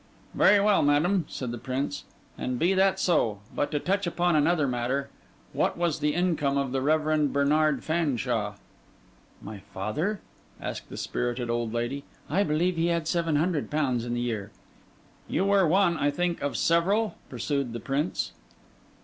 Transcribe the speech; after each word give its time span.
'Very 0.33 0.59
well, 0.59 0.81
madam,' 0.81 1.25
said 1.27 1.51
the 1.51 1.59
Prince; 1.59 2.05
'and 2.35 2.57
be 2.57 2.73
that 2.73 2.99
so! 2.99 3.37
But 3.55 3.69
to 3.69 3.79
touch 3.79 4.07
upon 4.07 4.35
another 4.35 4.67
matter: 4.67 5.11
what 5.53 5.77
was 5.77 5.99
the 5.99 6.15
income 6.15 6.57
of 6.57 6.71
the 6.71 6.81
Reverend 6.81 7.31
Bernard 7.33 7.83
Fanshawe?' 7.83 8.55
'My 9.43 9.59
father?' 9.59 10.19
asked 10.59 10.89
the 10.89 10.97
spirited 10.97 11.51
old 11.51 11.71
lady. 11.71 12.03
'I 12.31 12.41
believe 12.45 12.77
he 12.77 12.87
had 12.87 13.07
seven 13.07 13.35
hundred 13.35 13.69
pounds 13.69 14.03
in 14.03 14.15
the 14.15 14.21
year.' 14.21 14.49
'You 15.27 15.45
were 15.45 15.67
one, 15.67 15.97
I 15.97 16.09
think, 16.09 16.41
of 16.41 16.57
several?' 16.57 17.13
pursued 17.29 17.71
the 17.71 17.79
Prince. 17.79 18.31